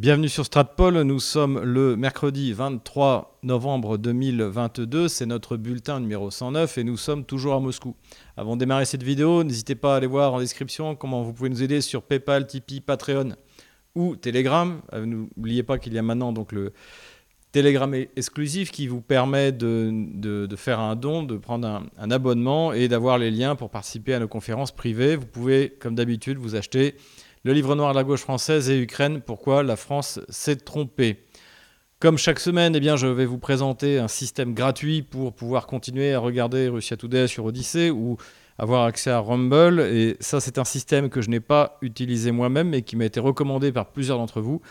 [0.00, 6.78] Bienvenue sur Stratpol, nous sommes le mercredi 23 novembre 2022, c'est notre bulletin numéro 109
[6.78, 7.94] et nous sommes toujours à Moscou.
[8.38, 11.50] Avant de démarrer cette vidéo, n'hésitez pas à aller voir en description comment vous pouvez
[11.50, 13.34] nous aider sur PayPal, Tipeee, Patreon
[13.94, 14.80] ou Telegram.
[14.94, 16.72] Euh, n'oubliez pas qu'il y a maintenant donc le
[17.52, 22.88] Telegram exclusif qui vous permet de, faire un don, de prendre un, un abonnement et
[22.88, 25.16] d'avoir les liens pour participer à nos conférences privées.
[25.16, 26.94] Vous pouvez, comme d'habitude, vous acheter
[27.42, 31.24] le livre noir de la gauche française et Ukraine, pourquoi la France s'est trompée.
[31.98, 36.14] Comme chaque semaine, eh bien, je vais vous présenter un système gratuit pour pouvoir continuer
[36.14, 38.16] à regarder Russia Today sur Odyssey ou
[38.58, 39.80] avoir accès à Rumble.
[39.80, 43.20] Et ça, c'est un système que je n'ai pas utilisé moi-même, mais qui m'a été
[43.20, 44.62] recommandé par plusieurs d'entre vous,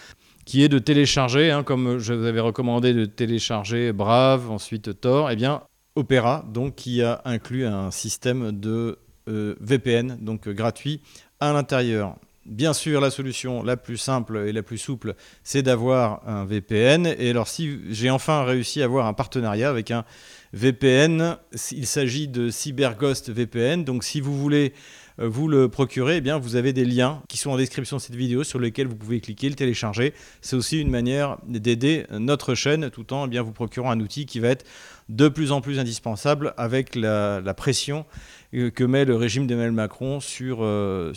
[0.46, 5.30] qui est de télécharger, hein, comme je vous avais recommandé de télécharger Brave, ensuite Tor,
[5.30, 5.62] eh bien,
[5.96, 11.02] Opera, donc qui a inclus un système de euh, VPN, donc gratuit,
[11.40, 12.16] à l'intérieur.
[12.46, 17.06] Bien sûr, la solution la plus simple et la plus souple, c'est d'avoir un VPN.
[17.06, 20.06] Et alors, si j'ai enfin réussi à avoir un partenariat avec un
[20.54, 21.38] VPN,
[21.72, 23.84] il s'agit de CyberGhost VPN.
[23.84, 24.74] Donc, si vous voulez
[25.22, 28.16] vous le procurer, eh bien, vous avez des liens qui sont en description de cette
[28.16, 30.14] vidéo sur lesquels vous pouvez cliquer, le télécharger.
[30.42, 34.26] C'est aussi une manière d'aider notre chaîne tout en eh bien, vous procurant un outil
[34.26, 34.66] qui va être
[35.10, 38.06] de plus en plus indispensable avec la, pression
[38.54, 41.12] euh, que met le régime d'Emmanuel Macron sur, euh,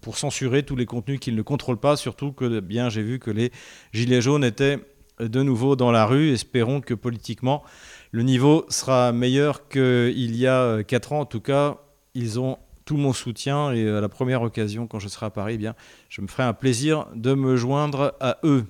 [0.00, 3.30] pour, censurer tous les contenus qu'il ne contrôle pas, surtout que bien j'ai vu que
[3.30, 3.50] les
[3.92, 4.78] Gilets jaunes étaient
[5.20, 6.32] de nouveau dans la rue.
[6.32, 7.62] Espérons que politiquement,
[8.10, 11.20] le niveau sera meilleur qu'il y a 4 ans.
[11.20, 11.78] En tout cas,
[12.14, 15.58] ils ont tout mon soutien et à la première occasion, quand je serai à Paris,
[15.60, 15.68] eh
[16.08, 18.66] je me ferai un plaisir de me joindre à eux.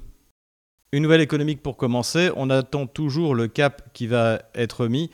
[0.93, 2.31] Une nouvelle économique pour commencer.
[2.37, 5.11] On attend toujours le cap qui va être mis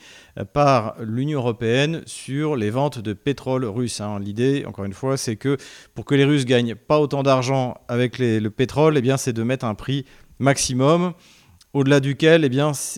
[0.53, 3.99] par l'Union européenne sur les ventes de pétrole russe.
[3.99, 4.19] Hein.
[4.19, 5.57] L'idée, encore une fois, c'est que
[5.95, 9.41] pour que les Russes gagnent pas autant d'argent avec le pétrole, eh bien, c'est de
[9.41, 10.05] mettre un prix
[10.37, 11.13] maximum
[11.73, 12.49] au-delà duquel eh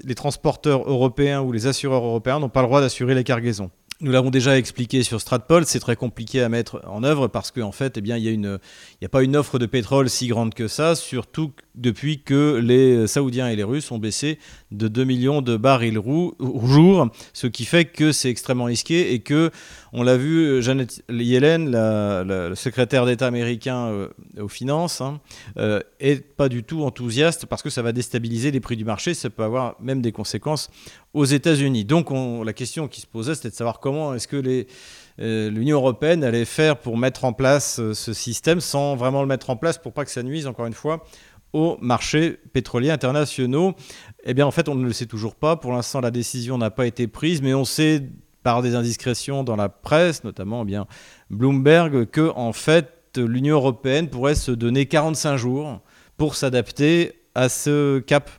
[0.03, 3.71] les transporteurs européens ou les assureurs européens n'ont pas le droit d'assurer les cargaisons.
[4.03, 7.71] Nous l'avons déjà expliqué sur Stratpol, c'est très compliqué à mettre en œuvre parce qu'en
[7.71, 11.53] fait, eh il n'y a, pas une offre de pétrole si grande que ça, surtout
[11.75, 14.39] depuis que les Saoudiens et les Russes ont baissé
[14.71, 19.19] de 2 millions de barils au jour, ce qui fait que c'est extrêmement risqué et
[19.19, 19.51] que,
[19.93, 25.21] on l'a vu, Janet Yellen, la, secrétaire d'État américain euh, aux finances, hein,
[25.57, 29.13] euh, est pas du tout enthousiaste parce que ça va déstabiliser les prix du marché,
[29.13, 30.69] ça peut avoir même des conséquences
[31.13, 31.85] aux États-Unis.
[31.85, 32.09] Donc
[32.45, 34.65] la question qui se posait, c'était de savoir comment est-ce que
[35.19, 39.49] euh, l'Union européenne allait faire pour mettre en place ce système sans vraiment le mettre
[39.49, 41.03] en place pour pas que ça nuise, encore une fois,
[41.53, 43.75] aux marchés pétroliers internationaux
[44.25, 45.55] Eh bien, en fait, on ne le sait toujours pas.
[45.55, 48.09] Pour l'instant, la décision n'a pas été prise, mais on sait
[48.41, 50.87] par des indiscrétions dans la presse, notamment eh bien
[51.29, 55.81] Bloomberg, que en fait, l'Union européenne pourrait se donner 45 jours
[56.17, 58.29] pour s'adapter à ce cap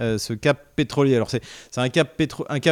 [0.00, 1.14] euh, ce cap pétrolier.
[1.14, 1.42] Alors c'est
[1.76, 2.16] un cap,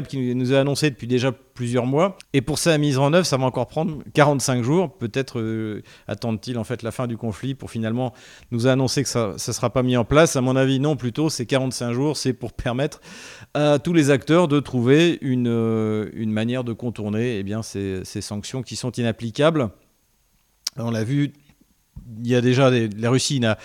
[0.09, 2.17] qui nous est annoncé depuis déjà plusieurs mois.
[2.33, 4.97] Et pour sa mise en œuvre, ça va encore prendre 45 jours.
[4.97, 8.15] Peut-être euh, attendent-ils en fait la fin du conflit pour finalement
[8.51, 10.37] nous annoncer que ça ne sera pas mis en place.
[10.37, 12.17] À mon avis, non, plutôt c'est 45 jours.
[12.17, 13.01] C'est pour permettre
[13.53, 18.63] à tous les acteurs de trouver une, euh, manière de contourner eh ces, ces sanctions
[18.63, 19.69] qui sont inapplicables.
[20.77, 21.33] On l'a vu
[22.23, 23.57] il y a déjà la Russie n'a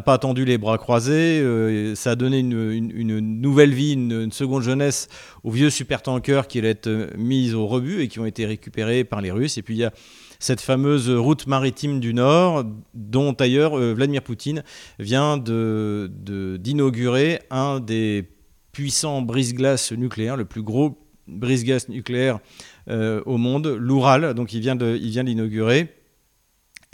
[0.00, 1.40] pas attendu les bras croisés.
[1.40, 5.08] Euh, ça a donné une, nouvelle vie, une, seconde jeunesse
[5.42, 9.04] aux vieux supertankers qui allaient être euh, mis au rebut et qui ont été récupérés
[9.04, 9.58] par les Russes.
[9.58, 9.92] Et puis il y a
[10.38, 14.62] cette fameuse route maritime du Nord, dont d'ailleurs euh, Vladimir Poutine
[14.98, 18.28] vient d'inaugurer de, un des
[18.72, 22.40] puissants brise-glaces nucléaires, le plus gros brise-glace nucléaire
[22.86, 24.34] au monde, l'Oural.
[24.34, 26.03] Donc il vient de l'inaugurer.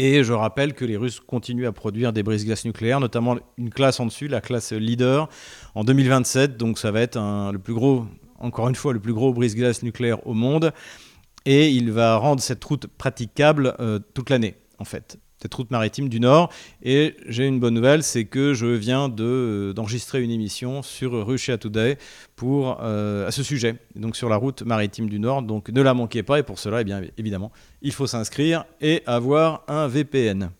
[0.02, 4.00] Et je rappelle que les Russes continuent à produire des brises-glaces nucléaires, notamment une classe
[4.00, 5.28] en dessus, la classe leader,
[5.74, 6.56] en 2027.
[6.56, 7.18] Donc ça va être
[7.52, 8.06] le plus gros,
[8.38, 10.72] encore une fois, le plus gros brise-glace nucléaire au monde.
[11.44, 16.08] Et il va rendre cette route praticable euh, toute l'année, en fait cette route maritime
[16.08, 16.50] du Nord.
[16.82, 21.58] Et j'ai une bonne nouvelle, c'est que je viens de, d'enregistrer une émission sur Russia
[21.58, 21.98] Today
[22.36, 25.42] pour, euh, à ce sujet, donc sur la route maritime du Nord.
[25.42, 29.02] Donc ne la manquez pas, et pour cela, eh bien, évidemment, il faut s'inscrire et
[29.06, 30.50] avoir un VPN.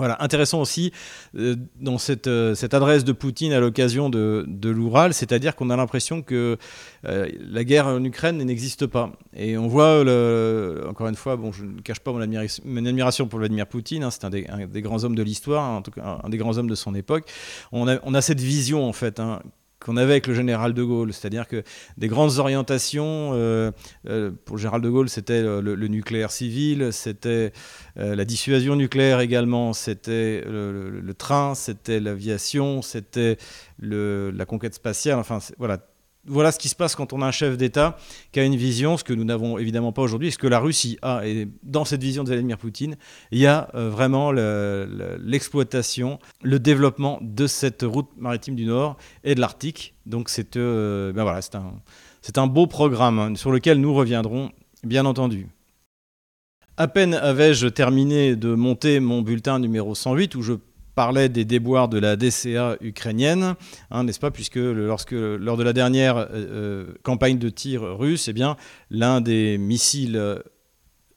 [0.00, 0.92] Voilà, intéressant aussi
[1.36, 5.76] euh, dans cette, euh, cette, adresse de Poutine à l'occasion de, l'Oural, c'est-à-dire qu'on a
[5.76, 6.56] l'impression que
[7.04, 9.12] euh, la guerre en Ukraine n'existe pas.
[9.36, 13.40] Et on voit, le, encore une fois, bon, je ne cache pas mon, admiration pour
[13.40, 16.38] Vladimir Poutine, hein, c'est un, des, grands hommes de l'histoire, en tout cas un des
[16.38, 17.30] grands hommes de son époque.
[17.70, 19.20] On a, on a cette vision en fait.
[19.20, 19.42] Hein,
[19.80, 21.62] qu'on avait avec le général de Gaulle, c'est-à-dire que
[21.96, 23.70] des grandes orientations, euh,
[24.08, 27.52] euh, pour le général de Gaulle, c'était le, nucléaire civil, c'était
[27.98, 33.38] euh, la dissuasion nucléaire également, c'était le, train, c'était l'aviation, c'était
[33.80, 35.78] la conquête spatiale, enfin voilà,
[36.26, 37.96] voilà ce qui se passe quand on a un chef d'État
[38.32, 40.98] qui a une vision, ce que nous n'avons évidemment pas aujourd'hui, ce que la Russie
[41.02, 41.26] a.
[41.26, 42.96] Et dans cette vision de Vladimir Poutine,
[43.30, 49.34] il y a euh, vraiment l'exploitation, le, développement de cette route maritime du Nord et
[49.34, 49.94] de l'Arctique.
[50.06, 54.50] Donc c'est euh, ben voilà, un, un beau programme hein, sur lequel nous reviendrons,
[54.84, 55.48] bien entendu.
[56.76, 60.54] À peine avais-je terminé de monter mon bulletin numéro 108 où je
[60.94, 63.54] parlait des déboires de la DCA ukrainienne,
[63.90, 68.32] hein, n'est-ce pas, puisque lors de la dernière euh, euh, campagne de tir russe, eh
[68.32, 68.56] bien,
[68.90, 70.20] l'un des missiles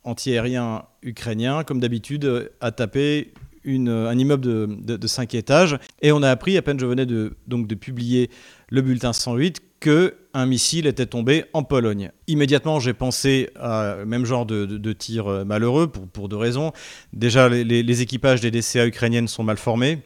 [0.04, 3.34] antiaériens ukrainiens, comme d'habitude, a tapé
[3.66, 5.78] un immeuble de, 5 étages.
[6.02, 7.06] Et on a appris, à peine je venais
[7.48, 8.30] donc de publier
[8.70, 12.12] le bulletin 108, qu'un missile était tombé en Pologne.
[12.28, 16.72] Immédiatement, j'ai pensé à même genre de, tir euh, malheureux pour, deux raisons.
[17.12, 20.00] Déjà, les, équipages des DCA ukrainiennes sont mal formés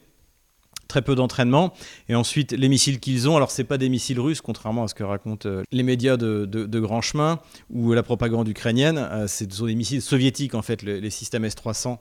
[0.87, 1.73] très peu d'entraînement.
[2.07, 4.95] Et ensuite, les missiles qu'ils ont, alors c'est pas des missiles russes, contrairement à ce
[4.95, 7.39] que racontent euh, les médias de, de, grand chemin
[7.69, 8.97] ou la propagande ukrainienne.
[8.97, 11.97] Euh, ce sont des missiles soviétiques, en fait, les systèmes S-300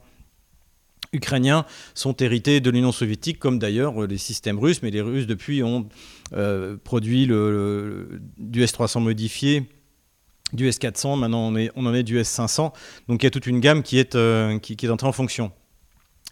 [1.13, 5.63] ukrainiens sont hérités de l'Union soviétique, comme d'ailleurs les systèmes russes, mais les Russes depuis
[5.63, 5.87] ont
[6.33, 9.69] euh, produit le, du S-300 modifié,
[10.53, 12.71] du S-400, maintenant on, en est du S-500,
[13.07, 15.51] donc il y a toute une gamme qui est, euh, qui, est entrée en fonction.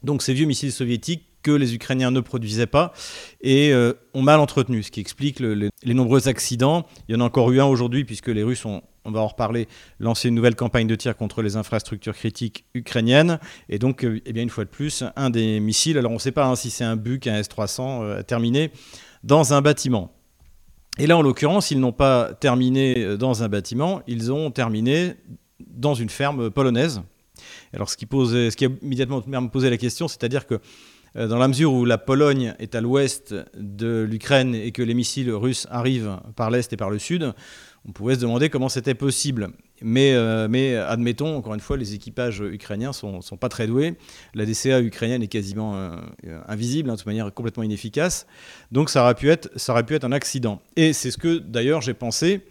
[0.03, 2.93] Donc ces vieux missiles soviétiques que les Ukrainiens ne produisaient pas
[3.41, 6.87] et euh, ont mal entretenu, ce qui explique les nombreux accidents.
[7.07, 9.27] Il y en a encore eu un aujourd'hui puisque les Russes ont on va en
[9.27, 9.67] reparler,
[9.99, 13.39] lancer une nouvelle campagne de tir contre les infrastructures critiques ukrainiennes.
[13.69, 16.19] Et donc, euh, eh bien, une fois de plus, un des missiles, alors on ne
[16.19, 18.71] sait pas hein, si c'est un Buk, un S-300, euh, terminé
[19.23, 20.11] dans un bâtiment.
[20.97, 25.15] Et là, en l'occurrence, ils n'ont pas terminé euh, dans un bâtiment, ils ont terminé
[25.59, 27.01] dans une ferme polonaise.
[27.73, 30.59] Alors, ce qui, pose, ce qui a immédiatement me posé la question, c'est-à-dire que
[31.15, 35.31] dans la mesure où la Pologne est à l'ouest de l'Ukraine et que les missiles
[35.31, 37.33] russes arrivent par l'est et par le sud,
[37.87, 39.49] on pouvait se demander comment c'était possible.
[39.81, 43.95] Mais, euh, admettons, encore une fois, les équipages ukrainiens ne sont, pas très doués.
[44.33, 45.97] La DCA ukrainienne est quasiment euh,
[46.47, 48.25] invisible, hein, de toute manière complètement inefficace.
[48.71, 49.15] Donc ça aurait
[49.55, 50.61] ça aurait pu être un accident.
[50.75, 52.41] Et c'est ce que d'ailleurs j'ai pensé.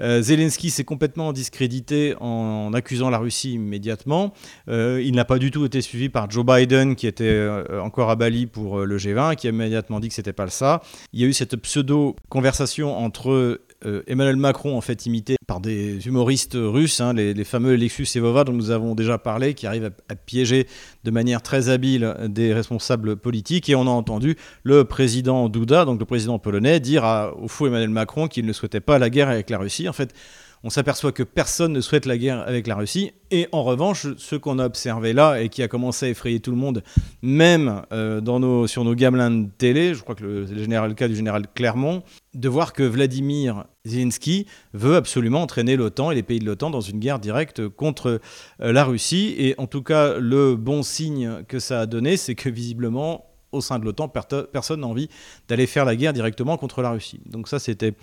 [0.00, 4.32] Euh, Zelensky s'est complètement discrédité en, accusant la Russie immédiatement.
[4.68, 7.48] il n'a pas du tout été suivi par Joe Biden, qui était
[7.82, 10.82] encore à Bali pour le G20, qui a immédiatement dit que c'était pas le ça.
[11.12, 16.06] Il y a eu cette pseudo-conversation entre euh, Emmanuel Macron, en fait, imité par des
[16.06, 20.14] humoristes russes, hein, les, fameux Lexus Evova dont nous avons déjà parlé, qui arrivent à,
[20.14, 20.66] piéger
[21.04, 23.68] de manière très habile des responsables politiques.
[23.68, 27.90] Et on a entendu le président Duda, donc le président polonais, dire au fou Emmanuel
[27.90, 29.88] Macron qu'il ne souhaitait pas la guerre avec la Russie.
[29.88, 30.14] En fait,
[30.62, 33.12] on s'aperçoit que personne ne souhaite la guerre avec la Russie.
[33.30, 36.50] Et en revanche, ce qu'on a observé là et qui a commencé à effrayer tout
[36.50, 36.82] le monde,
[37.22, 40.94] même euh, dans nos, sur nos gamelins de télé, je crois que c'est le, général,
[40.94, 42.02] cas du général Clermont,
[42.34, 46.80] de voir que Vladimir Zelensky veut absolument entraîner l'OTAN et les pays de l'OTAN dans
[46.80, 48.20] une guerre directe contre
[48.60, 49.34] euh, la Russie.
[49.38, 53.60] Et en tout cas, le bon signe que ça a donné, c'est que visiblement, au
[53.60, 55.08] sein de l'OTAN, personne n'a envie
[55.48, 57.20] d'aller faire la guerre directement contre la Russie.
[57.26, 57.94] Donc ça, c'était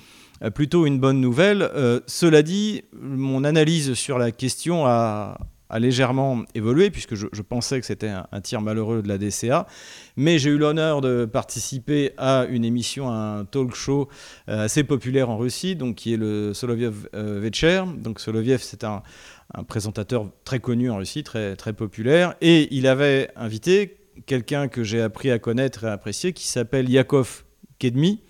[0.54, 1.62] plutôt une bonne nouvelle.
[1.62, 5.38] Euh, cela dit, mon analyse sur la question a,
[5.80, 9.68] légèrement évolué, puisque je, pensais que c'était un, tir malheureux de la DCA.
[10.16, 14.08] Mais j'ai eu l'honneur de participer à une émission, à un talk show
[14.48, 17.84] euh, assez populaire en Russie, donc qui est le Soloviev Vecher.
[17.98, 19.04] Donc Soloviev, c'est un,
[19.56, 22.36] un, présentateur très connu en Russie, très, très populaire.
[22.40, 26.90] Et il avait invité quelqu'un que j'ai appris à connaître et à apprécier, qui s'appelle
[26.90, 27.44] Yakov
[27.80, 28.22] Kedmi,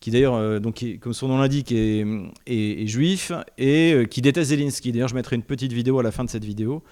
[0.00, 4.92] qui d'ailleurs, euh, donc, comme son nom l'indique, est, juif et euh, qui déteste Zelensky.
[4.92, 6.82] D'ailleurs, je mettrai une petite vidéo à la fin de cette vidéo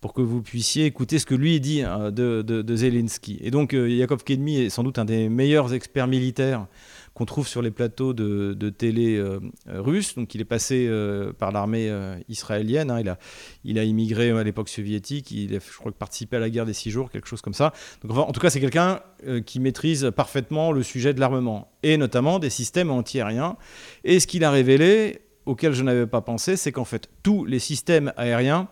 [0.00, 3.38] pour que vous puissiez écouter ce que lui dit hein, de, de, Zelensky.
[3.40, 6.66] Et donc, euh, Yakov Kedmi est sans doute un des meilleurs experts militaires
[7.16, 10.14] qu'on trouve sur les plateaux de, télé euh, russes.
[10.16, 12.90] Donc il est passé euh, par l'armée euh, israélienne.
[12.90, 13.00] Hein.
[13.00, 13.18] Il, a,
[13.64, 15.30] il a immigré à l'époque soviétique.
[15.30, 17.72] Il a, je crois, participé à la guerre des six jours, quelque chose comme ça.
[18.02, 19.00] Donc en tout cas, c'est quelqu'un
[19.46, 23.56] qui maîtrise parfaitement le sujet de l'armement et notamment des systèmes antiaériens.
[24.04, 27.60] Et ce qu'il a révélé, auquel je n'avais pas pensé, c'est qu'en fait tous les
[27.60, 28.68] systèmes aériens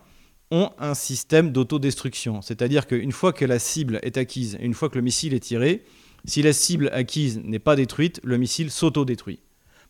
[0.51, 2.43] ont un système d'autodestruction.
[2.43, 5.83] C'est-à-dire qu'une fois que la cible est acquise, une fois que le missile est tiré,
[6.25, 9.39] si la cible acquise n'est pas détruite, le missile s'auto-détruit.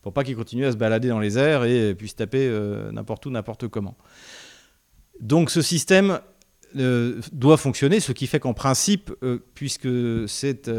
[0.02, 3.26] Pour pas qu'il continue à se balader dans les airs et puisse taper euh, n'importe
[3.26, 3.98] où, n'importe comment.
[5.20, 6.20] Donc ce système
[6.78, 9.90] euh, doit fonctionner, ce qui fait qu'en principe, euh, puisque
[10.28, 10.70] c'est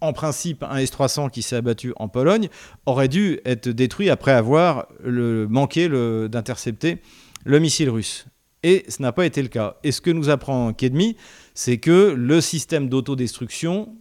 [0.00, 2.48] en principe, un S-300 qui s'est abattu en Pologne
[2.84, 5.88] aurait dû être détruit après avoir manqué
[6.28, 6.98] d'intercepter
[7.44, 8.26] le missile russe.
[8.62, 9.76] Et ce n'a pas été le cas.
[9.82, 11.16] Et ce que nous apprend Kedmi,
[11.54, 13.96] c'est que le système d'autodestruction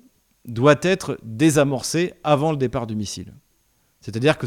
[0.46, 3.34] doit être désamorcé avant le départ du missile.
[4.02, 4.46] C'est-à-dire que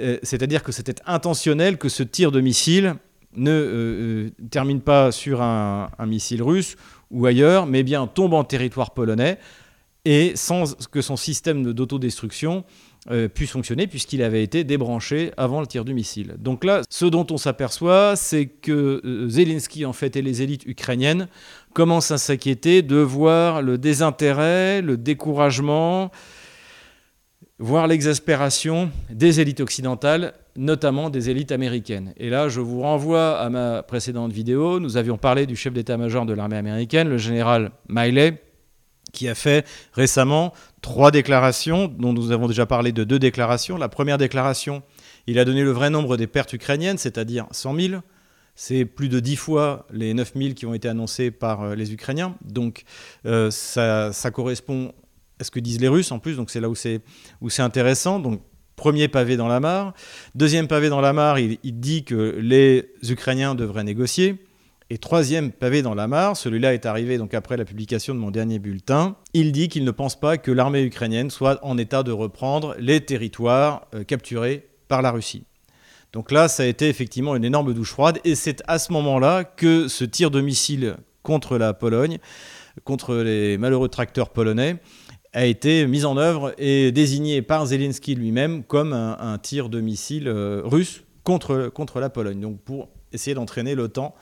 [0.00, 2.94] euh, c'est-à-dire que c'était intentionnel que ce tir de missile
[3.34, 6.76] ne euh, euh, termine pas sur un, missile russe
[7.10, 9.38] ou ailleurs, mais bien tombe en territoire polonais
[10.04, 12.64] et sans que son système d'autodestruction
[13.34, 16.34] puisse fonctionner puisqu'il avait été débranché avant le tir du missile.
[16.38, 21.28] Donc là, ce dont on s'aperçoit, c'est que Zelensky en fait et les élites ukrainiennes
[21.72, 26.10] commencent à s'inquiéter de voir le désintérêt, le découragement,
[27.58, 32.12] voire l'exaspération des élites occidentales, notamment des élites américaines.
[32.16, 34.80] Et là, je vous renvoie à ma précédente vidéo.
[34.80, 38.42] Nous avions parlé du chef d'état-major de l'armée américaine, le général Miley,
[39.16, 43.76] qui a fait récemment trois déclarations, dont nous avons déjà parlé de deux déclarations.
[43.76, 44.82] La première déclaration,
[45.26, 48.02] il a donné le vrai nombre des pertes ukrainiennes, c'est-à-dire 100 000.
[48.54, 51.92] C'est plus de 10 fois les 9 000 qui ont été annoncés par euh, les
[51.92, 52.36] Ukrainiens.
[52.44, 52.84] Donc
[53.26, 54.92] euh, ça, ça correspond
[55.40, 57.02] à ce que disent les Russes en plus, donc c'est là où c'est
[57.58, 58.20] intéressant.
[58.20, 58.40] Donc
[58.76, 59.94] premier pavé dans la mare.
[60.34, 64.45] Deuxième pavé dans la mare, il, dit que les Ukrainiens devraient négocier.
[64.88, 68.30] Et troisième pavé dans la mare, celui-là est arrivé donc après la publication de mon
[68.30, 72.12] dernier bulletin, il dit qu'il ne pense pas que l'armée ukrainienne soit en état de
[72.12, 75.42] reprendre les territoires euh, capturés par la Russie.
[76.12, 79.42] Donc là, ça a été effectivement une énorme douche froide, et c'est à ce moment-là
[79.42, 82.18] que ce tir de missile contre la Pologne,
[82.84, 84.76] contre les malheureux tracteurs polonais,
[85.32, 90.28] a été mis en œuvre et désigné par Zelensky lui-même comme un, tir de missile
[90.28, 94.14] euh, russe contre, contre la Pologne, donc pour essayer d'entraîner l'OTAN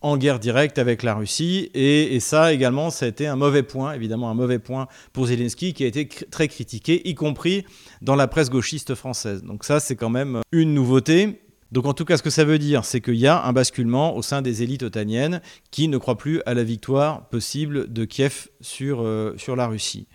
[0.00, 1.70] en guerre directe avec la Russie.
[1.74, 5.72] Et, ça également, ça a été un mauvais point, évidemment un mauvais point pour Zelensky,
[5.74, 7.64] qui a été très critiqué, y compris
[8.02, 9.42] dans la presse gauchiste française.
[9.42, 11.40] Donc ça, c'est quand même une nouveauté.
[11.70, 14.16] Donc en tout cas, ce que ça veut dire, c'est qu'il y a un basculement
[14.16, 18.48] au sein des élites otaniennes qui ne croient plus à la victoire possible de Kiev
[18.60, 20.06] sur, euh, sur la Russie.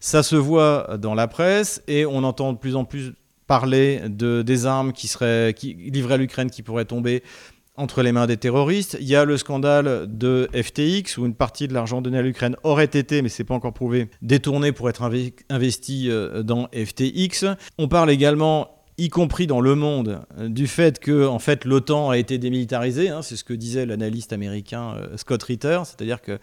[0.00, 3.14] Ça se voit dans la presse et on entend de plus en plus
[3.46, 7.22] parler de, des armes qui, seraient, qui livrées à l'Ukraine qui pourraient tomber
[7.78, 8.98] entre les mains des terroristes.
[9.00, 12.56] Il y a le scandale de FTX où une partie de l'argent donné à l'Ukraine
[12.64, 15.08] aurait été, mais c'est pas encore prouvé, détourné pour être
[15.48, 17.46] investi euh, dans FTX.
[17.78, 22.18] On parle également y compris dans le monde, du fait que en fait l'OTAN a
[22.18, 23.10] été démilitarisée.
[23.10, 26.40] Hein, c'est ce que disait l'analyste américain euh, Scott Ritter, c'est-à-dire que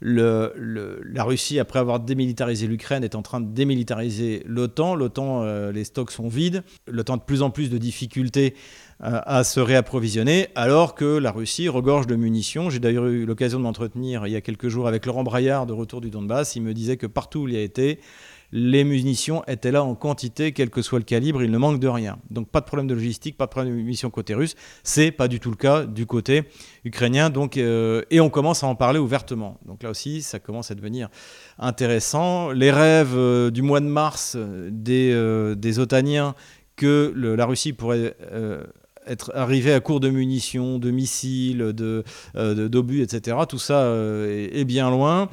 [0.00, 4.94] la Russie, après avoir démilitarisé l'Ukraine, est en train de démilitariser l'OTAN.
[4.94, 6.62] L'OTAN, euh, les stocks sont vides.
[6.86, 8.54] L'OTAN a de plus en plus de difficultés
[9.00, 12.68] à se réapprovisionner, alors que la Russie regorge de munitions.
[12.68, 15.72] J'ai d'ailleurs eu l'occasion de m'entretenir il y a quelques jours avec Laurent Braillard de
[15.72, 16.56] retour du Donbass.
[16.56, 18.00] Il me disait que partout où il y a été,
[18.50, 21.86] les munitions étaient là en quantité, quel que soit le calibre, il ne manque de
[21.86, 22.18] rien.
[22.30, 24.54] Donc pas de problème de logistique, pas de problème de munitions côté russe.
[24.82, 26.44] C'est pas du tout le cas du côté
[26.84, 27.30] ukrainien.
[27.30, 29.58] Donc, euh, et on commence à en parler ouvertement.
[29.66, 31.08] Donc là aussi, ça commence à devenir
[31.58, 32.50] intéressant.
[32.50, 36.34] Les rêves euh, du mois de mars euh, des, des otaniens
[36.76, 38.16] que la Russie pourrait
[39.08, 43.36] être arrivée à court de munitions, de missiles, d'obus, de, d'obus, etc.
[43.48, 43.92] Tout ça
[44.28, 45.28] est, bien loin.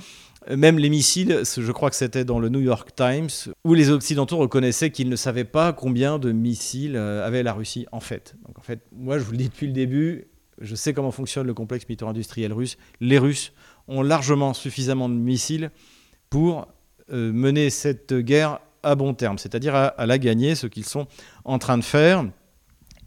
[0.50, 3.29] Même les missiles, je crois que c'était dans le New York Times,
[3.63, 7.88] où les Occidentaux reconnaissaient qu'ils ne savaient pas combien de missiles euh, avait la Russie
[7.91, 8.36] en fait.
[8.46, 10.27] Donc en fait, moi je vous le dis depuis le début,
[10.62, 12.77] je sais comment fonctionne le complexe militaire-industriel russe.
[13.01, 13.53] Les Russes
[13.88, 15.72] ont largement suffisamment de missiles
[16.29, 16.67] pour
[17.12, 21.08] euh, mener cette guerre à bon terme, c'est-à-dire à la gagner, ce qu'ils sont
[21.44, 22.24] en train de faire.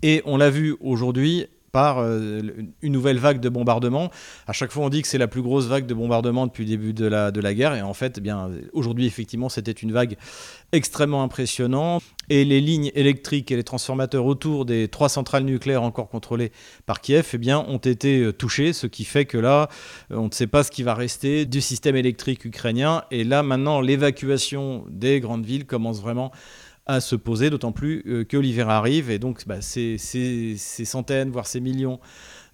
[0.02, 2.40] Et on l'a vu aujourd'hui par euh,
[2.83, 4.11] une nouvelle vague de bombardements.
[4.47, 6.71] À chaque fois, on dit que c'est la plus grosse vague de bombardements depuis le
[6.71, 7.75] début de la, de la guerre.
[7.75, 10.17] Et en fait, eh bien, aujourd'hui, effectivement, c'était une vague
[10.73, 12.02] extrêmement impressionnante.
[12.31, 16.52] Et les lignes électriques et les transformateurs autour des trois centrales nucléaires encore contrôlées
[16.85, 19.69] par Kiev eh bien, ont été euh, touchés, ce qui fait que là,
[20.11, 23.05] euh, on ne sait pas ce qui va rester du système électrique ukrainien.
[23.11, 26.33] Et là, maintenant, l'évacuation des grandes villes commence vraiment
[26.88, 29.99] à se poser, d'autant plus euh, que l'hiver arrive et donc bah, ces,
[30.57, 32.00] centaines, voire ces millions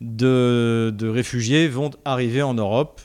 [0.01, 3.01] de, réfugiés vont arriver en Europe.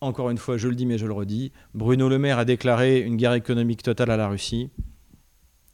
[0.00, 3.00] Encore une fois, je le dis mais je le redis, Bruno Le Maire a déclaré
[3.00, 4.68] une guerre économique totale à la Russie.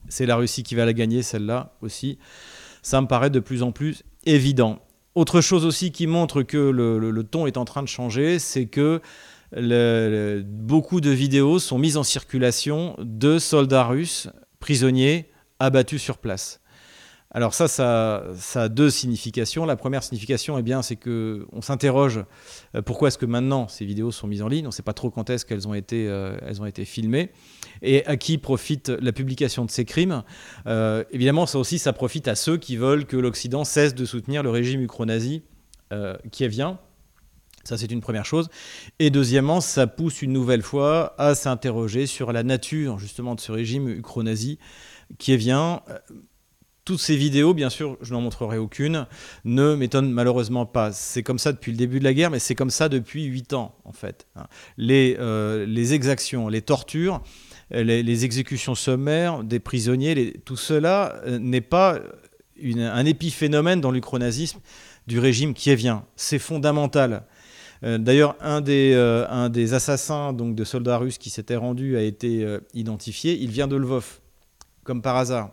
[0.09, 2.19] C'est la Russie qui va la gagner, celle-là aussi.
[2.83, 4.81] Ça me paraît de plus en plus évident.
[5.15, 9.01] Autre chose aussi qui montre que le, ton est en train de changer, c'est que
[10.45, 14.29] beaucoup de vidéos sont mises en circulation de soldats russes
[14.61, 16.61] prisonniers abattus sur place.
[17.33, 19.65] Alors ça, ça, a deux significations.
[19.65, 22.25] La première signification, eh bien, c'est que on s'interroge
[22.75, 24.65] euh, pourquoi est-ce que maintenant ces vidéos sont mises en ligne?
[24.65, 27.31] On ne sait pas trop quand est-ce qu'elles ont été, euh, elles ont été filmées.
[27.83, 30.25] et à qui profite la publication de ces crimes?
[30.67, 34.43] Euh, évidemment, ça aussi, ça profite à ceux qui veulent que l'Occident cesse de soutenir
[34.43, 35.43] le régime ukro-nazi
[36.31, 36.79] qui vient.
[37.71, 38.49] Ça, c'est une première chose.
[38.99, 43.53] Et deuxièmement, ça pousse une nouvelle fois à s'interroger sur la nature, justement, de ce
[43.53, 44.59] régime ukro-nazi
[45.19, 45.83] qui est vient.
[46.85, 49.07] Toutes ces vidéos, bien sûr, je n'en montrerai aucune,
[49.45, 50.91] ne m'étonnent malheureusement pas.
[50.91, 53.53] C'est comme ça depuis le début de la guerre, mais c'est comme ça depuis 8
[53.53, 54.27] ans, en fait.
[54.77, 57.23] Les, euh, les exactions, les tortures,
[57.71, 62.01] les, exécutions sommaires des prisonniers, tout cela euh, n'est pas
[62.61, 64.59] un épiphénomène dans l'ucronazisme
[65.07, 66.05] du régime qui vient.
[66.17, 67.23] C'est fondamental.
[67.83, 72.03] Euh, d'ailleurs, un, des, un des assassins donc, de soldats russes qui s'était rendu a
[72.03, 73.37] été identifié.
[73.41, 74.21] Il vient de Lvov,
[74.85, 75.51] comme par hasard.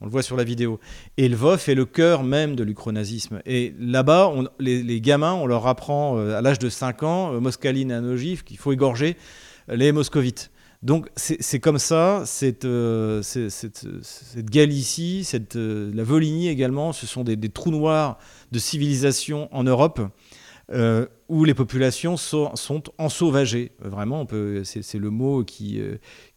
[0.00, 0.78] On le voit sur la vidéo.
[1.16, 3.40] Et Lvov est le cœur même de l'ukronazisme.
[3.46, 7.90] Et là-bas, les, gamins, on leur apprend euh, à l'âge de 5 ans, euh, Moskaline
[7.90, 9.16] et Anogiv, qu'il faut égorger
[9.68, 10.50] les moscovites.
[10.82, 17.70] Donc c'est comme ça, cette, euh, cette, Galicie, la Volhynie également, ce sont des, trous
[17.70, 18.18] noirs
[18.52, 20.00] de civilisation en Europe.
[20.72, 23.72] Où les populations sont, sont ensauvagées.
[23.80, 24.26] Vraiment,
[24.64, 25.80] c'est le mot qui,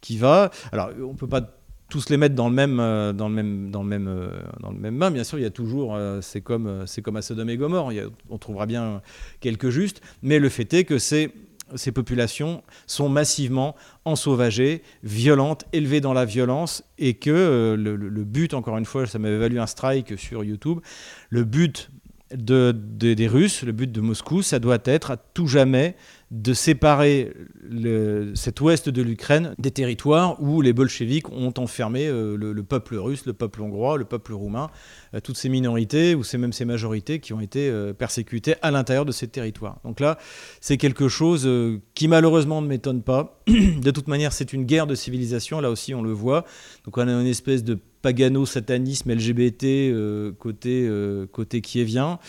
[0.01, 0.51] qui va.
[0.71, 1.59] Alors, on ne peut pas
[1.89, 4.29] tous les mettre dans le même euh, dans le même dans le même euh,
[4.61, 7.17] dans le même bain bien sûr il y a toujours euh, c'est comme c'est comme
[7.17, 7.91] à Sodome et Gomorre
[8.29, 9.01] on trouvera bien
[9.39, 11.31] quelques justes mais le fait est que ces
[11.75, 18.79] ces populations sont massivement ensauvagées, violentes, élevées dans la violence, et que le, but, encore
[18.79, 20.79] une fois, ça m'avait valu un strike sur YouTube,
[21.29, 21.91] le but
[22.35, 25.95] de, des Russes, le but de Moscou, ça doit être à tout jamais
[26.31, 27.33] de séparer
[28.35, 33.25] cet ouest de l'Ukraine des territoires où les bolcheviks ont enfermé euh, le, peuple russe,
[33.25, 34.69] le peuple hongrois, le peuple roumain,
[35.15, 38.69] euh, toutes ces minorités ou c'est même ces majorités qui ont été euh, persécutées à
[38.69, 39.79] l'intérieur de ces territoires.
[39.83, 40.19] Donc là,
[40.61, 41.49] c'est quelque chose
[41.95, 43.41] qui malheureusement ne m'étonne pas.
[43.47, 46.45] de toute manière, c'est une guerre de civilisation, là aussi on le voit.
[46.85, 50.89] Donc on a une espèce de pagano-satanisme LGBT côté,
[51.33, 52.19] côté kievien.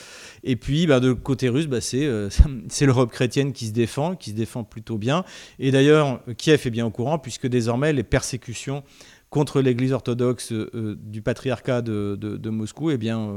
[0.44, 2.30] Et puis, bah, de côté russe, bah, euh,
[2.68, 5.25] c'est l'Europe chrétienne qui se défend, qui se défend plutôt bien.
[5.59, 8.82] Et d'ailleurs, Kiev est bien au courant, puisque désormais, les persécutions
[9.28, 13.33] contre l'Église orthodoxe du patriarcat de, Moscou eh bien,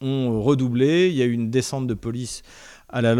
[0.00, 1.08] ont redoublé.
[1.08, 2.42] Il y a eu une descente de police
[2.88, 3.16] à la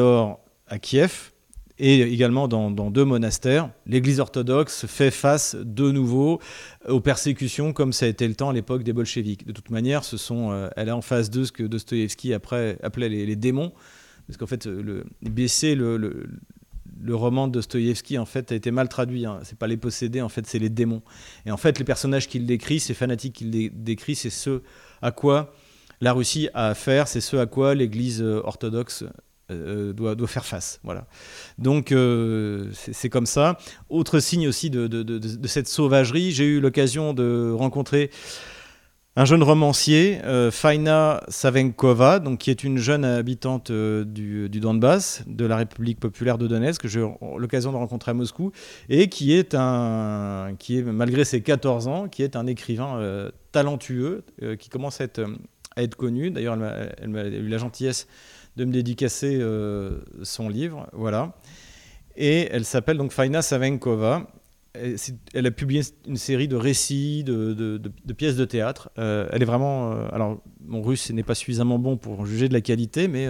[0.68, 1.32] à Kiev
[1.80, 3.70] et également dans, deux monastères.
[3.86, 6.38] L'Église orthodoxe fait face de nouveau
[6.86, 9.46] aux persécutions comme ça a été le temps à l'époque des bolcheviks.
[9.46, 13.72] De toute manière, euh, elle est en face de ce que Dostoïevski appelait les, démons,
[14.26, 16.28] parce qu'en fait, le, BC, le,
[17.10, 19.24] roman de Dostoïevski en fait a été mal traduit.
[19.24, 19.40] Hein.
[19.42, 21.02] C'est pas les possédés, en fait, c'est les démons.
[21.46, 24.60] Et en fait, les personnages qu'il décrit, ces fanatiques qu'il décrit, c'est ce
[25.00, 25.54] à quoi
[26.02, 29.04] la Russie a affaire, c'est ce à quoi l'Église orthodoxe
[29.50, 30.80] euh, doit, faire face.
[30.84, 31.06] Voilà.
[31.58, 33.58] Donc euh, c'est comme ça.
[33.88, 38.10] Autre signe aussi de, cette sauvagerie, j'ai eu l'occasion de rencontrer
[39.16, 45.24] un jeune romancier, euh, Faina Savenkova, donc, qui est une jeune habitante du, du, Donbass,
[45.26, 48.52] de la République populaire de Donetsk, que j'ai eu l'occasion de rencontrer à Moscou,
[48.88, 54.22] et qui est, un, qui est, malgré ses 14 ans, qui est un écrivain talentueux,
[54.58, 56.30] qui commence à être, connu.
[56.30, 58.06] D'ailleurs, elle, elle, a eu la gentillesse
[58.56, 60.88] de me dédicacer euh, son livre.
[60.92, 61.34] Voilà.
[62.16, 64.26] Et elle s'appelle donc Faina Savenkova.
[64.74, 67.80] Elle a publié une série de récits, de,
[68.16, 68.90] pièces de théâtre.
[68.98, 69.92] Euh, elle est vraiment.
[69.92, 73.26] Euh, alors, mon russe n'est pas suffisamment bon pour juger de la qualité, mais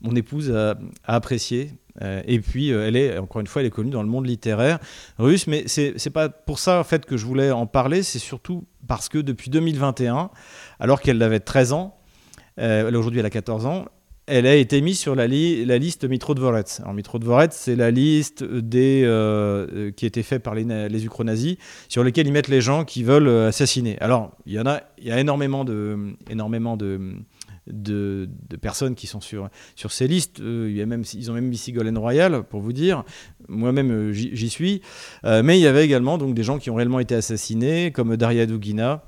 [0.00, 1.72] mon épouse a, apprécié.
[2.00, 4.78] et puis, elle est, encore une fois, elle est connue dans le monde littéraire
[5.18, 5.48] russe.
[5.48, 8.04] Mais c'est n'est pas pour ça, en fait, que je voulais en parler.
[8.04, 10.30] C'est surtout parce que depuis 2021,
[10.78, 11.96] alors qu'elle avait 13 ans,
[12.58, 13.86] aujourd'hui elle a 14 ans,
[14.30, 16.80] elle a été mise sur la, la liste Mitro Dvorets.
[16.80, 21.00] Alors Mitro Dvorets, c'est la liste des, euh, euh, qui été faite par les, les
[21.88, 23.98] sur lesquels ils mettent les gens qui veulent euh, assassiner.
[24.00, 26.14] Alors, il y en a, y a énormément de,
[28.60, 30.38] personnes qui sont sur, ces listes.
[30.38, 33.04] il y a même, ils ont même mis Sigolène Royal, pour vous dire.
[33.48, 34.80] Moi-même, j'y suis.
[35.24, 38.46] mais il y avait également donc, des gens qui ont réellement été assassinés, comme Daria
[38.46, 39.02] Dugina,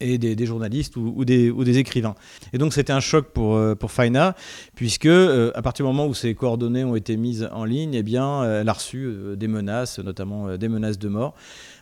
[0.00, 2.14] et des, journalistes ou, des, écrivains.
[2.52, 4.34] Et donc c'était un choc pour, euh, pour Faina,
[4.74, 8.02] puisque euh, à partir du moment où ses coordonnées ont été mises en ligne, eh
[8.02, 11.34] bien, euh, elle a reçu des menaces, notamment des menaces de mort.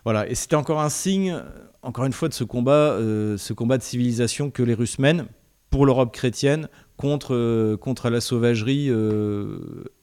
[0.05, 0.29] Voilà.
[0.29, 1.37] Et c'était encore un signe,
[1.83, 5.27] encore une fois, de ce combat, ce combat de civilisation que les Russes mènent
[5.71, 8.91] pour l'Europe chrétienne contre, contre la sauvagerie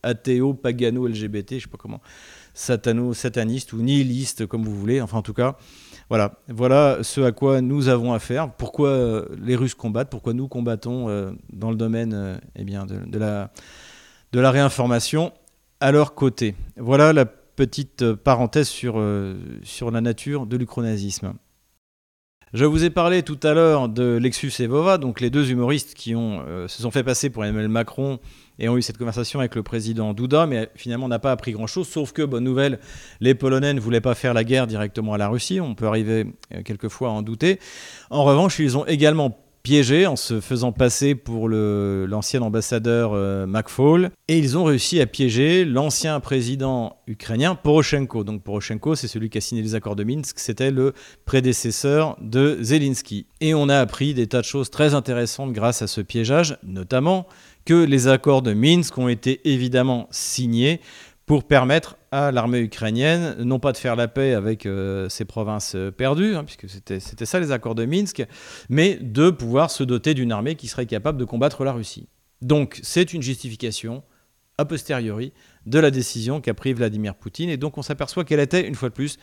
[0.04, 2.02] athéo, pagano, LGBT, je ne sais pas comment,
[2.54, 5.58] sataniste ou nihiliste, comme vous voulez, enfin en tout cas.
[6.10, 8.52] Voilà, ce à quoi nous avons affaire.
[8.52, 12.88] Pourquoi euh, les Russes combattent, pourquoi nous combattons euh, dans le domaine euh, eh bien,
[12.88, 15.32] de, la, réinformation
[15.80, 16.56] à leur côté.
[16.78, 21.34] Voilà la petite parenthèse sur, la nature de l'ucronazisme.
[22.52, 25.94] Je vous ai parlé tout à l'heure de Lexus et Vova, donc les deux humoristes
[25.94, 28.18] qui ont, se sont fait passer pour Emmanuel Macron
[28.58, 31.88] et ont eu cette conversation avec le président Douda, mais finalement n'a pas appris grand-chose,
[31.88, 32.80] sauf que, bonne nouvelle,
[33.20, 36.26] les Polonais ne voulaient pas faire la guerre directement à la Russie, on peut arriver
[36.66, 37.60] quelquefois à en douter.
[38.10, 44.10] En revanche, ils ont également piégé en se faisant passer pour l'ancien ambassadeur euh, McFaul.
[44.28, 48.24] Et ils ont réussi à piéger l'ancien président ukrainien Poroshenko.
[48.24, 50.94] Donc Poroshenko, c'est celui qui a signé les accords de Minsk, c'était le
[51.26, 53.28] prédécesseur de Zelensky.
[53.42, 57.28] Et on a appris des tas de choses très intéressantes grâce à ce piégeage, notamment
[57.66, 60.82] que les accords de Minsk ont été évidemment signés
[61.26, 65.76] pour permettre à l'armée ukrainienne, non pas de faire la paix avec euh, ses provinces
[65.76, 68.26] euh, perdues, hein, puisque c'était ça les accords de Minsk,
[68.70, 72.08] mais de pouvoir se doter d'une armée qui serait capable de combattre la Russie.
[72.42, 74.04] Donc c'est une justification
[74.58, 75.34] a posteriori
[75.66, 78.90] de la décision qu'a prise Vladimir Poutine, et donc on s'aperçoit qu'elle était, une fois
[78.90, 79.18] de plus,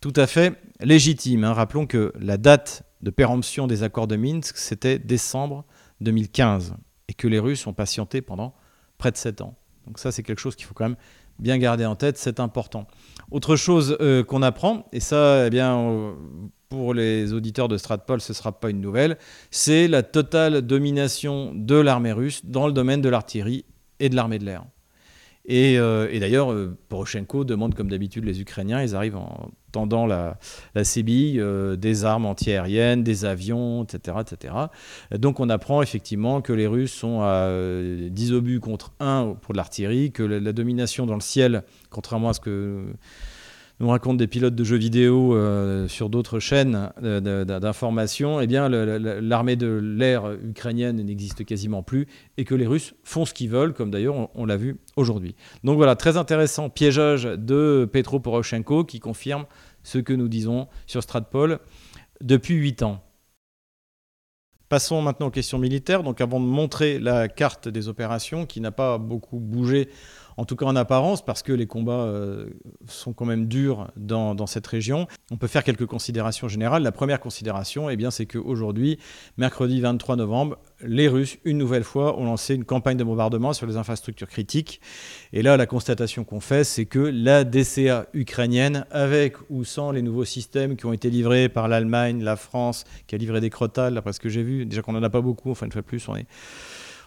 [0.00, 1.44] tout à fait légitime.
[1.44, 1.52] Hein.
[1.52, 5.64] Rappelons que la date de péremption des accords de Minsk, c'était décembre
[6.00, 6.74] 2015,
[7.08, 8.54] et que les Russes ont patienté pendant
[8.98, 9.56] près de sept ans.
[9.86, 10.96] Donc ça, c'est quelque chose qu'il faut quand même
[11.38, 12.86] bien garder en tête, c'est important.
[13.30, 16.14] Autre chose euh, qu'on apprend, et ça, eh bien,
[16.68, 19.18] pour les auditeurs de Stratpol, ce ne sera pas une nouvelle,
[19.50, 23.64] c'est la totale domination de l'armée russe dans le domaine de l'artillerie
[24.00, 24.64] et de l'armée de l'air.
[25.48, 26.54] Et, euh, et d'ailleurs,
[26.88, 30.38] Poroshenko demande, comme d'habitude, les Ukrainiens, ils arrivent en tendant la,
[30.74, 34.54] la Sébille, euh, des armes antiaériennes, des avions, etc., etc.
[35.10, 39.52] Donc on apprend effectivement que les Russes sont à 10 euh, obus contre 1 pour
[39.52, 42.86] l'artillerie, que la, domination dans le ciel, contrairement à ce que
[43.80, 49.56] nous racontent des pilotes de jeux vidéo euh, sur d'autres chaînes d'information, eh bien l'armée
[49.56, 52.06] de l'air ukrainienne n'existe quasiment plus
[52.38, 55.34] et que les Russes font ce qu'ils veulent, comme d'ailleurs on, on l'a vu aujourd'hui.
[55.64, 59.44] Donc voilà, très intéressant piégeage de Petro Poroshenko qui confirme
[59.82, 61.58] ce que nous disons sur Stratpol
[62.20, 63.02] depuis 8 ans.
[64.68, 66.02] Passons maintenant aux questions militaires.
[66.02, 69.88] Donc avant de montrer la carte des opérations qui n'a pas beaucoup bougé
[70.36, 72.46] en tout cas en apparence, parce que les combats euh,
[72.86, 75.06] sont quand même durs dans, cette région.
[75.30, 76.82] On peut faire quelques considérations générales.
[76.82, 78.98] La première considération, eh bien, c'est qu'aujourd'hui,
[79.38, 83.66] mercredi 23 novembre, les Russes, une nouvelle fois, ont lancé une campagne de bombardement sur
[83.66, 84.80] les infrastructures critiques.
[85.32, 90.02] Et là, la constatation qu'on fait, c'est que la DCA ukrainienne, avec ou sans les
[90.02, 93.94] nouveaux systèmes qui ont été livrés par l'Allemagne, la France, qui a livré des crotales,
[93.94, 95.86] d'après ce que j'ai vu, déjà qu'on n'en a pas beaucoup, enfin une fois de
[95.86, 96.26] plus, on est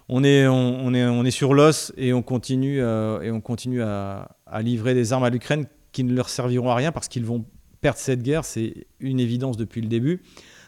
[0.10, 3.84] on est, on, est, on est sur l'os et on continue, euh, et on continue
[3.84, 4.28] à,
[4.62, 7.46] livrer des armes à l'Ukraine qui ne leur serviront à rien parce qu'ils vont
[7.80, 8.44] perdre cette guerre.
[8.44, 10.24] C'est une évidence depuis le début.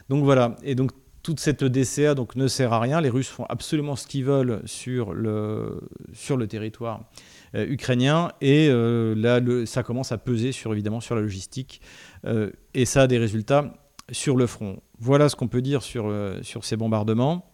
[0.08, 0.56] Donc voilà.
[0.62, 0.92] Et donc
[1.24, 3.00] toute cette DCA donc, ne sert à rien.
[3.00, 5.80] Les Russes font absolument ce qu'ils veulent sur le,
[6.12, 7.04] sur le territoire
[7.56, 8.30] euh, ukrainien.
[8.40, 11.80] Et euh, là, ça commence à peser sur, évidemment sur la logistique.
[12.74, 13.74] et ça a des résultats
[14.12, 14.80] sur le front.
[15.00, 17.51] Voilà ce qu'on peut dire sur, sur ces bombardements.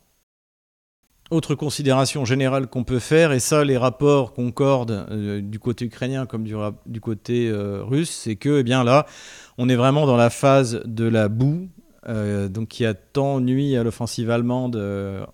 [1.31, 6.25] Autre considération générale qu'on peut faire, et ça les rapports concordent euh, du côté ukrainien
[6.25, 9.05] comme du, côté euh, russe, c'est que eh bien là,
[9.59, 11.69] on est vraiment dans la phase de la boue,
[12.09, 14.77] euh, donc qui a tant nuit à l'offensive allemande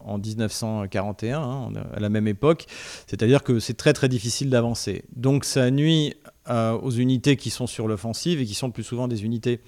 [0.01, 2.67] en 1941, hein, à la même époque.
[3.07, 5.05] C'est-à-dire que c'est très très difficile d'avancer.
[5.15, 6.15] Donc ça nuit
[6.49, 9.61] aux unités qui sont sur l'offensive et qui sont plus souvent des unités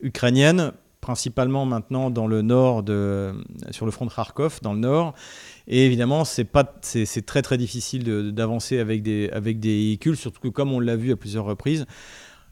[0.00, 3.34] ukrainiennes principalement maintenant dans le nord, de,
[3.72, 5.14] sur le front de Kharkov, dans le nord.
[5.66, 6.46] Et évidemment, c'est
[7.26, 11.12] très très difficile d'avancer avec des, avec des véhicules, surtout que comme on l'a vu
[11.12, 11.86] à plusieurs reprises,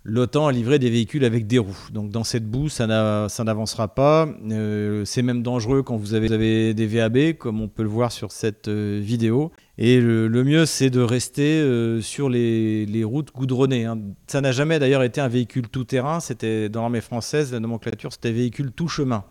[0.05, 1.89] l'OTAN a livré des véhicules avec des roues.
[1.93, 4.29] Donc dans cette boue, ça n'avancera pas.
[4.51, 8.33] Euh, c'est même dangereux quand vous avez, des VAB, comme on peut le voir sur
[8.33, 9.53] cette euh, vidéo.
[9.79, 13.87] Et le, mieux, c'est de rester euh, sur les, routes goudronnées.
[13.87, 13.99] Hein.
[14.27, 16.21] Ça n'a jamais d'ailleurs été un véhicule tout-terrain.
[16.21, 19.25] C'était dans l'armée française, la nomenclature, c'était véhicule tout-chemin.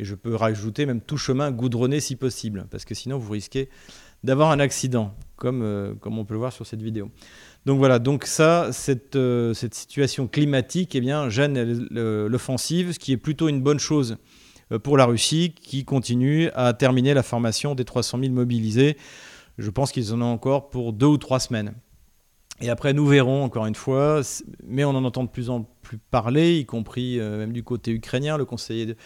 [0.00, 3.68] Et je peux rajouter même tout chemin goudronné si possible, parce que sinon vous risquez
[4.24, 7.10] d'avoir un accident, comme, comme on peut le voir sur cette vidéo.
[7.66, 13.12] Donc voilà, donc ça, cette, euh, cette situation climatique eh bien, gêne l'offensive, ce qui
[13.12, 14.16] est plutôt une bonne chose
[14.72, 18.96] euh, pour la Russie, qui continue à terminer la formation des 300 000 mobilisés.
[19.58, 21.74] Je pense qu'ils en ont encore pour deux ou trois semaines.
[22.62, 24.22] Et après, nous verrons encore une fois,
[24.66, 27.90] mais on en entend de plus en plus parler, y compris euh, même du côté
[27.90, 28.96] ukrainien, le conseiller de,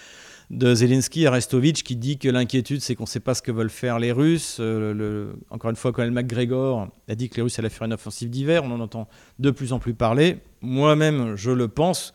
[0.50, 3.70] de Zelensky, Arestovitch, qui dit que l'inquiétude, c'est qu'on ne sait pas ce que veulent
[3.70, 4.58] faire les Russes.
[4.60, 8.30] Euh, encore une fois, Colonel McGregor a dit que les Russes allaient faire une offensive
[8.30, 8.64] d'hiver.
[8.64, 10.38] On en entend de plus en plus parler.
[10.60, 12.14] Moi-même, je le pense,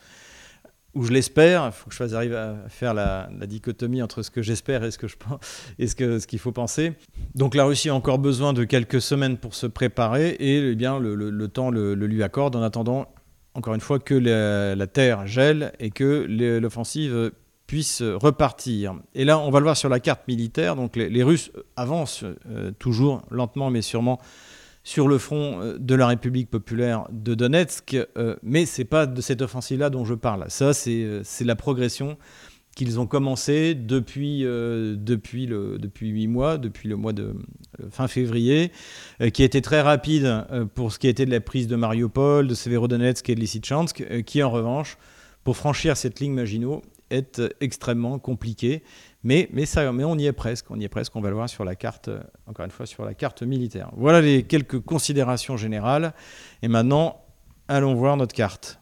[0.93, 1.65] ou je l'espère.
[1.65, 4.97] Il faut que je arrive à faire la, dichotomie entre ce que j'espère et ce
[4.97, 5.39] que je pense,
[5.79, 6.93] ce qu'il faut penser.
[7.35, 10.99] Donc la Russie a encore besoin de quelques semaines pour se préparer, et eh bien
[10.99, 12.55] le, temps le lui accorde.
[12.55, 13.07] En attendant,
[13.53, 16.25] encore une fois, que la, terre gèle et que
[16.59, 17.31] l'offensive
[17.69, 18.95] puisse repartir.
[19.13, 20.75] Et là, on va le voir sur la carte militaire.
[20.75, 24.19] Donc les, Russes avancent euh, toujours lentement mais sûrement
[24.83, 29.21] sur le front euh, de la République populaire de Donetsk, euh, mais c'est pas de
[29.21, 30.45] cette offensive-là dont je parle.
[30.47, 32.17] Ça, c'est la progression
[32.75, 35.45] qu'ils ont commencé depuis, depuis
[36.09, 37.35] 8 mois, depuis le mois de
[37.91, 38.71] fin février,
[39.33, 42.53] qui a été très rapide pour ce qui été de la prise de Mariupol, de
[42.53, 44.97] Severodonetsk et de Lysychansk, qui en revanche,
[45.43, 48.83] pour franchir cette ligne Maginot, est extrêmement compliqué.
[49.23, 51.35] Mais, mais, ça, mais on y est presque, on y est presque, on va le
[51.35, 52.09] voir sur la carte,
[52.47, 53.91] encore une fois, sur la carte militaire.
[53.95, 56.13] Voilà les quelques considérations générales.
[56.61, 57.21] Et maintenant,
[57.67, 58.79] allons voir notre carte.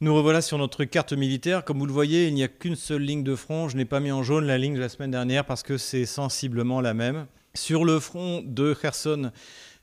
[0.00, 1.64] Nous revoilà sur notre carte militaire.
[1.64, 3.68] Comme vous le voyez, il n'y a qu'une seule ligne de front.
[3.68, 6.06] Je n'ai pas mis en jaune la ligne de la semaine dernière parce que c'est
[6.06, 7.26] sensiblement la même.
[7.54, 9.30] Sur le front de Kherson,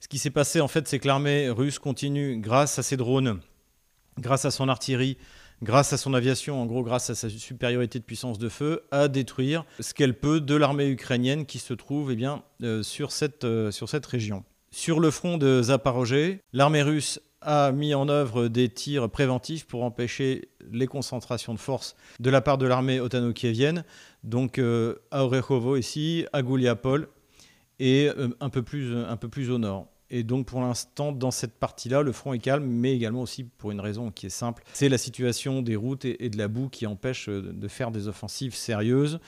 [0.01, 3.39] ce qui s'est passé en fait, c'est que l'armée russe continue, grâce à ses drones,
[4.17, 5.17] grâce à son artillerie,
[5.61, 9.07] grâce à son aviation, en gros grâce à sa supériorité de puissance de feu, à
[9.07, 12.27] détruire ce qu'elle peut de l'armée ukrainienne qui se trouve eh
[12.63, 14.43] euh, sur, cette, euh, sur cette région.
[14.71, 19.83] Sur le front de Zaporozhye, l'armée russe a mis en œuvre des tirs préventifs pour
[19.83, 23.85] empêcher les concentrations de force de la part de l'armée otano-kievienne,
[24.23, 27.07] donc euh, à Orechovo ici, à Gouliapol
[27.79, 28.09] et
[28.41, 29.87] un peu plus au nord.
[30.11, 33.71] Et donc pour l'instant, dans cette partie-là, le front est calme, mais également aussi pour
[33.71, 36.87] une raison qui est simple, c'est la situation des routes et, de la boue qui
[36.87, 39.19] empêche euh, de faire des offensives sérieuses.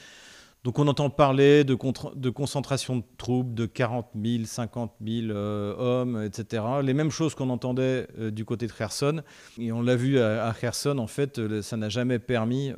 [0.64, 6.64] Donc on entend parler de, concentration de troupes de 40 000, 50 000 hommes, etc.
[6.84, 9.24] Les mêmes choses qu'on entendait euh, du côté de Kherson.
[9.58, 12.74] Et on l'a vu à, Kherson, en fait, euh, ça n'a jamais permis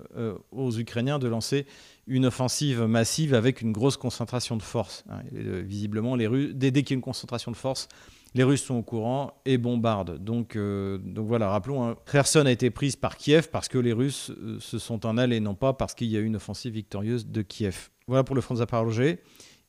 [0.52, 1.66] aux Ukrainiens de lancer
[2.08, 5.04] une offensive massive avec une grosse concentration de force.
[5.10, 7.88] Hein, euh, visiblement, les Russes, dès, qu'il y a une concentration de force,
[8.34, 10.18] les Russes sont au courant et bombardent.
[10.18, 14.32] Donc, euh, donc voilà, rappelons, hein, a été prise par Kiev parce que les Russes
[14.32, 17.28] euh, se sont en allés, non pas parce qu'il y a eu une offensive victorieuse
[17.28, 17.90] de Kiev.
[18.08, 19.18] Voilà pour le front de Zaporozhye.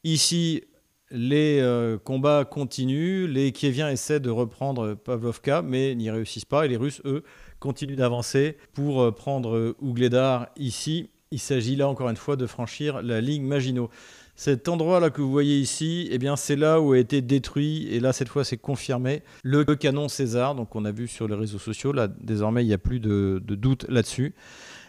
[0.03, 0.65] Ici,
[1.11, 1.63] les
[2.03, 3.27] combats continuent.
[3.27, 6.67] Les Kieviens essaient de reprendre Pavlovka, mais n'y réussissent pas.
[6.67, 7.23] Et les Russes, eux,
[7.61, 13.21] continuent d'avancer pour prendre Ougledar ici il s'agit là encore une fois de franchir la
[13.21, 13.91] ligne Maginot.
[14.37, 18.01] Cet endroit-là que vous voyez ici, eh bien, c'est là où a été détruit, et
[18.01, 20.57] là, cette fois, c'est confirmé, le canon César.
[20.57, 23.41] Donc, on a vu sur les réseaux sociaux, là, désormais, il n'y a plus de,
[23.47, 24.35] doute là-dessus.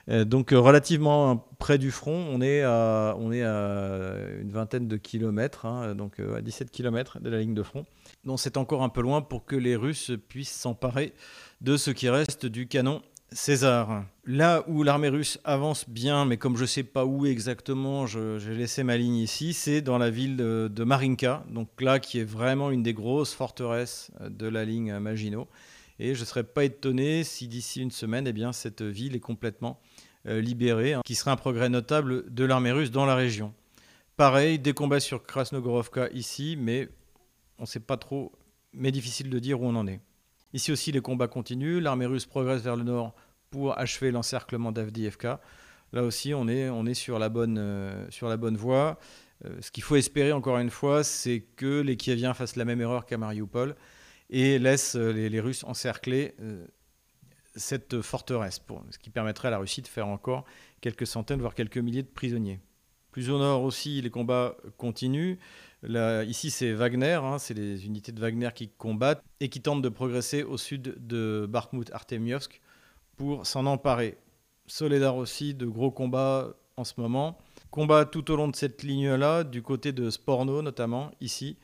[0.09, 4.97] Euh, donc, relativement près du front, on est à, on est à une vingtaine de
[4.97, 7.85] kilomètres, hein, donc euh, à 17 kilomètres de la ligne de front.
[8.23, 11.13] Donc, c'est encore un peu loin pour que les Russes puissent s'emparer
[11.61, 13.01] de ce qui reste du canon
[13.35, 18.07] César, là où l'armée russe avance bien, mais comme je ne sais pas où exactement,
[18.07, 22.23] j'ai laissé ma ligne ici, c'est dans la ville de, Marinka, donc là qui est
[22.23, 25.49] vraiment une des grosses forteresses de la ligne Maginot.
[25.99, 29.21] Et je ne serais pas étonné si d'ici une semaine, eh bien, cette ville est
[29.21, 29.81] complètement
[30.27, 33.53] euh, libérée, hein, qui serait un progrès notable de l'armée russe dans la région.
[34.15, 36.87] Pareil, des combats sur Krasnogorovka ici, mais
[37.59, 38.31] on ne sait pas trop,
[38.71, 39.99] mais difficile de dire où on en est.
[40.53, 41.81] Ici aussi, les combats continuent.
[41.81, 43.13] L'armée russe progresse vers le nord
[43.55, 45.39] pour achever l'encerclement d'Avdiivka.
[45.93, 48.99] Là aussi, on est, on est sur, la bonne, euh, sur la bonne voie.
[49.45, 52.81] Euh, ce qu'il faut espérer, encore une fois, c'est que les Kieviens fassent la même
[52.81, 53.77] erreur qu'à Mariupol
[54.29, 56.35] et laissent euh, les, Russes encercler
[57.55, 60.43] cette forteresse, pour, ce qui permettrait à la Russie de faire encore
[60.81, 62.59] quelques centaines, voire quelques milliers de prisonniers.
[63.13, 65.37] Plus au nord aussi, les combats continuent.
[65.81, 69.81] Là, ici, c'est Wagner, hein, c'est les unités de Wagner qui combattent et qui tentent
[69.81, 72.59] de progresser au sud de Bakhmut-Artemievsk
[73.17, 74.17] pour s'en emparer.
[74.67, 77.37] Soledar aussi, de gros combats en ce moment.
[77.71, 81.57] Combat tout au long de cette ligne-là, du côté de Sporno notamment, ici,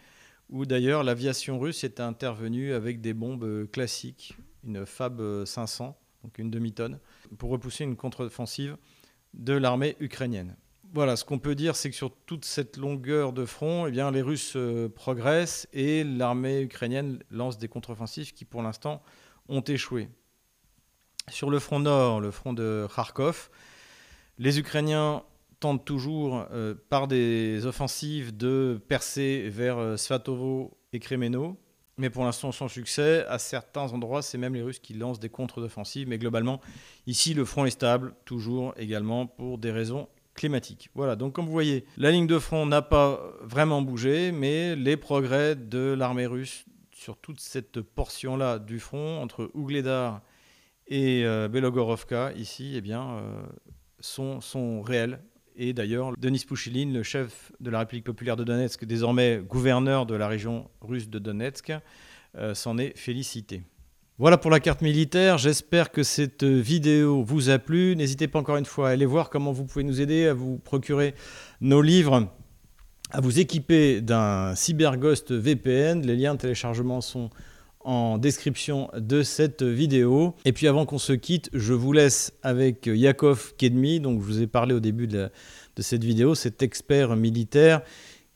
[0.49, 6.51] où d'ailleurs l'aviation russe est intervenue avec des bombes classiques, une Fab 500, donc une
[6.51, 6.99] demi-tonne,
[7.37, 8.77] pour repousser une contre-offensive
[9.33, 10.55] de l'armée ukrainienne.
[10.93, 14.21] Voilà, ce qu'on peut dire, c'est que sur toute cette longueur de front, eh les
[14.21, 19.01] Russes euh, progressent et l'armée ukrainienne lance des contre-offensives qui, pour l'instant,
[19.47, 20.09] ont échoué.
[21.29, 23.49] Sur le front nord, le front de Kharkov,
[24.37, 25.23] les Ukrainiens
[25.59, 31.57] tentent toujours, euh, par des offensives, de percer vers euh, Svatovo et Kremeno,
[31.97, 33.23] mais pour l'instant sans succès.
[33.27, 36.59] À certains endroits, c'est même les Russes qui lancent des contre-offensives, mais globalement,
[37.05, 40.89] ici, le front est stable, toujours également pour des raisons climatiques.
[40.95, 44.97] Voilà, donc comme vous voyez, la ligne de front n'a pas vraiment bougé, mais les
[44.97, 50.21] progrès de l'armée russe sur toute cette portion-là du front, entre Ougledar
[50.87, 53.43] et euh, Belogorovka, ici, eh bien, euh,
[53.99, 55.19] sont, sont réels.
[55.55, 60.15] Et d'ailleurs, Denis Pouchiline, le chef de la République populaire de Donetsk, désormais gouverneur de
[60.15, 61.73] la région russe de Donetsk,
[62.37, 63.61] euh, s'en est félicité.
[64.17, 65.37] Voilà pour la carte militaire.
[65.37, 67.95] J'espère que cette vidéo vous a plu.
[67.95, 70.57] N'hésitez pas encore une fois à aller voir comment vous pouvez nous aider à vous
[70.57, 71.15] procurer
[71.59, 72.29] nos livres,
[73.09, 76.05] à vous équiper d'un CyberGhost VPN.
[76.05, 77.29] Les liens de téléchargement sont
[77.86, 80.34] en description de cette vidéo.
[80.44, 84.42] Et puis avant qu'on se quitte, je vous laisse avec Yakov Kedmi, donc je vous
[84.42, 85.30] ai parlé au début de,
[85.78, 87.82] cette vidéo, cet expert militaire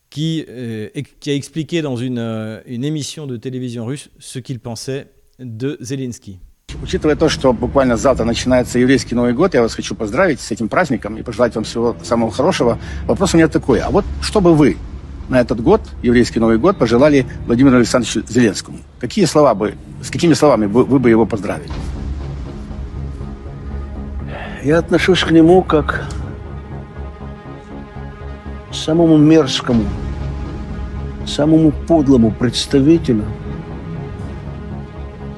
[0.09, 4.61] qui, euh, qui a expliqué dans une, euh, une émission de télévision russe ce qu'il
[4.61, 6.39] pensait de Зеленский.
[6.83, 10.69] Учитывая то, что буквально завтра начинается еврейский Новый год, я вас хочу поздравить с этим
[10.69, 12.79] праздником и пожелать вам всего самого хорошего.
[13.07, 14.77] Вопрос у меня такой, а вот что бы вы
[15.30, 18.80] на этот год, еврейский Новый год, пожелали Владимиру Александровичу Зеленскому?
[19.00, 21.72] Какие слова бы, с какими словами вы, вы бы его поздравили?
[24.64, 26.08] Я отношусь к нему как
[28.72, 29.84] к самому мерзкому,
[31.26, 33.26] самому подлому представителю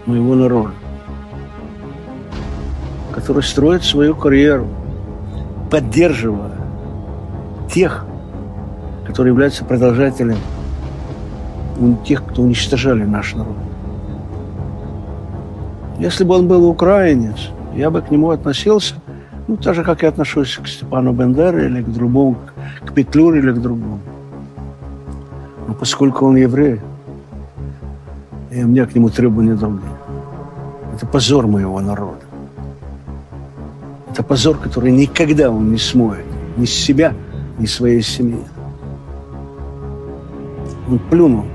[0.05, 0.71] моего народа,
[3.13, 4.69] который строит свою карьеру,
[5.69, 6.57] поддерживая
[7.73, 8.05] тех,
[9.07, 10.37] которые являются продолжателями
[12.05, 13.55] тех, кто уничтожали наш народ.
[15.97, 18.95] Если бы он был украинец, я бы к нему относился,
[19.47, 22.35] ну, так же, как я отношусь к Степану Бендере или к другому,
[22.85, 23.99] к Петлюре или к другому.
[25.67, 26.81] Но поскольку он еврей,
[28.51, 29.91] и у меня к нему требования другие.
[30.93, 32.21] Это позор моего народа.
[34.11, 36.25] Это позор, который никогда он не смоет.
[36.57, 37.13] Ни с себя,
[37.59, 38.43] ни своей семьи.
[40.89, 41.45] Он плюнул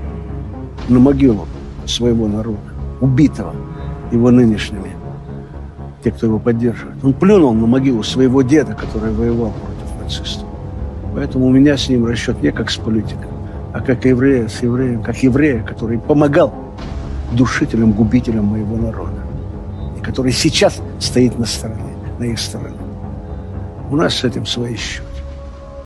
[0.89, 1.47] на могилу
[1.85, 2.59] своего народа,
[3.01, 3.53] убитого
[4.11, 4.91] его нынешними,
[6.03, 7.03] те, кто его поддерживает.
[7.03, 10.47] Он плюнул на могилу своего деда, который воевал против нацистов.
[11.13, 13.31] Поэтому у меня с ним расчет не как с политиком,
[13.73, 16.53] а как еврея с евреем, как еврея, который помогал
[17.31, 19.23] душителем, губителем моего народа
[20.03, 22.77] который сейчас стоит на стороне, на их стороне.
[23.89, 25.07] У нас с этим свои счеты.